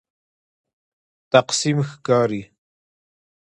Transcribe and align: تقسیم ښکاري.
تقسیم 1.31 1.77
ښکاري. 1.89 2.41